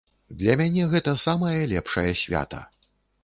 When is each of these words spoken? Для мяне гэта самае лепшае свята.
Для 0.37 0.53
мяне 0.61 0.85
гэта 0.93 1.13
самае 1.25 1.59
лепшае 1.73 2.09
свята. 2.25 2.65